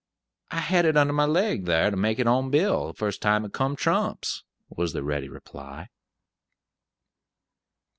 [0.49, 3.45] "I had it under my leg, thar to make it on Bill, the first time
[3.45, 4.43] it come trumps,"
[4.75, 5.89] was the ready reply.